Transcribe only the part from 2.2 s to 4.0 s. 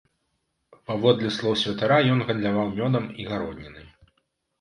гандляваў мёдам і гароднінай.